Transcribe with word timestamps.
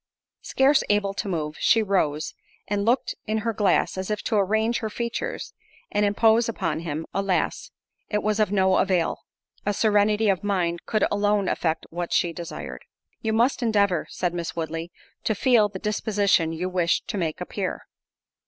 Scarce 0.41 0.83
able 0.89 1.13
to 1.13 1.27
move, 1.27 1.57
she 1.59 1.83
rose, 1.83 2.33
and 2.67 2.85
looked 2.85 3.13
in 3.27 3.37
her 3.45 3.53
glass, 3.53 3.99
as 3.99 4.09
if 4.09 4.23
to 4.23 4.35
arrange 4.35 4.79
her 4.79 4.89
features, 4.89 5.53
and 5.91 6.03
impose 6.03 6.49
upon 6.49 6.79
him: 6.79 7.05
alas! 7.13 7.69
it 8.09 8.23
was 8.23 8.39
of 8.39 8.51
no 8.51 8.77
avail—a 8.77 9.73
serenity 9.75 10.27
of 10.27 10.43
mind 10.43 10.87
could 10.87 11.03
alone 11.11 11.47
effect 11.47 11.85
what 11.91 12.11
she 12.11 12.33
desired. 12.33 12.83
"You 13.21 13.31
must 13.31 13.61
endeavour," 13.61 14.07
said 14.09 14.33
Miss 14.33 14.55
Woodley, 14.55 14.91
"to 15.23 15.35
feel 15.35 15.69
the 15.69 15.77
disposition 15.77 16.51
you 16.51 16.67
wish 16.67 17.01
to 17.03 17.15
make 17.15 17.39
appear." 17.39 17.83